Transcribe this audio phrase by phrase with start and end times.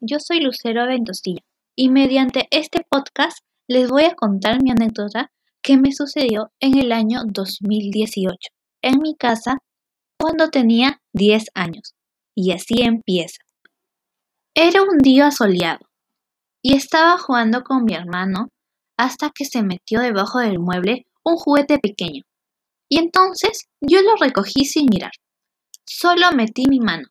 [0.00, 1.42] Yo soy Lucero Ventosilla
[1.76, 5.32] y mediante este podcast les voy a contar mi anécdota
[5.62, 8.36] que me sucedió en el año 2018
[8.82, 9.58] en mi casa
[10.16, 11.94] cuando tenía 10 años.
[12.36, 13.38] Y así empieza.
[14.54, 15.88] Era un día soleado
[16.62, 18.50] y estaba jugando con mi hermano
[18.96, 22.22] hasta que se metió debajo del mueble un juguete pequeño.
[22.88, 25.12] Y entonces yo lo recogí sin mirar.
[25.84, 27.08] Solo metí mi mano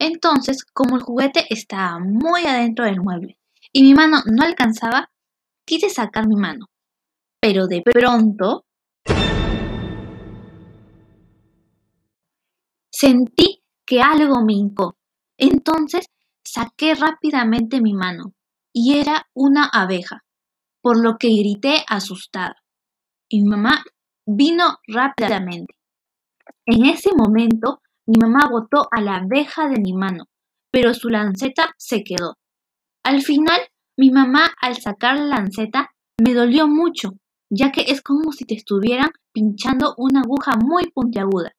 [0.00, 3.38] entonces, como el juguete estaba muy adentro del mueble
[3.70, 5.12] y mi mano no alcanzaba,
[5.66, 6.70] quise sacar mi mano.
[7.38, 8.64] Pero de pronto
[12.90, 14.96] sentí que algo me hincó.
[15.36, 16.06] Entonces
[16.44, 18.32] saqué rápidamente mi mano
[18.72, 20.24] y era una abeja,
[20.80, 22.56] por lo que grité asustada.
[23.28, 23.84] Y mi mamá
[24.24, 25.74] vino rápidamente.
[26.64, 30.24] En ese momento mi mamá botó a la abeja de mi mano,
[30.70, 32.36] pero su lanceta se quedó.
[33.04, 33.60] Al final,
[33.96, 37.12] mi mamá al sacar la lanceta me dolió mucho,
[37.50, 41.52] ya que es como si te estuvieran pinchando una aguja muy puntiaguda.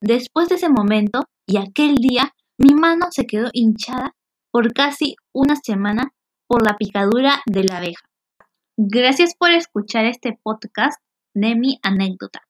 [0.00, 4.14] Después de ese momento y aquel día, mi mano se quedó hinchada
[4.50, 6.12] por casi una semana
[6.46, 8.04] por la picadura de la abeja.
[8.76, 11.00] Gracias por escuchar este podcast
[11.34, 12.40] de mi anécdota.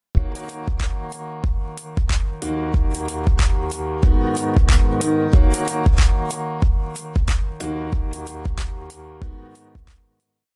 [3.10, 3.39] you